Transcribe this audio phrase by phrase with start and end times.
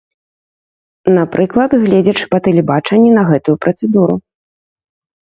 [1.17, 4.15] Напрыклад, гледзячы па тэлебачанні на гэтую працэдуру.